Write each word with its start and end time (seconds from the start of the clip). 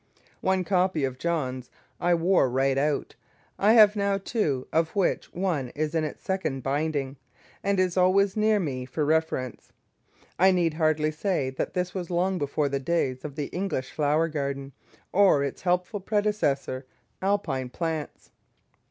One 0.39 0.63
copy 0.63 1.03
of 1.03 1.19
"Johns" 1.19 1.69
I 1.99 2.15
wore 2.15 2.49
right 2.49 2.75
out; 2.75 3.13
I 3.59 3.73
have 3.73 3.95
now 3.95 4.17
two, 4.17 4.67
of 4.73 4.95
which 4.95 5.31
one 5.31 5.69
is 5.75 5.93
in 5.93 6.03
its 6.03 6.23
second 6.23 6.63
binding, 6.63 7.17
and 7.63 7.79
is 7.79 7.97
always 7.97 8.35
near 8.35 8.59
me 8.59 8.85
for 8.87 9.05
reference. 9.05 9.71
I 10.39 10.49
need 10.49 10.73
hardly 10.73 11.11
say 11.11 11.51
that 11.51 11.75
this 11.75 11.93
was 11.93 12.09
long 12.09 12.39
before 12.39 12.67
the 12.67 12.79
days 12.79 13.23
of 13.23 13.35
the 13.35 13.45
"English 13.53 13.91
Flower 13.91 14.27
Garden," 14.27 14.71
or 15.13 15.43
its 15.43 15.61
helpful 15.61 15.99
predecessor, 15.99 16.87
"Alpine 17.21 17.69
Plants." 17.69 18.31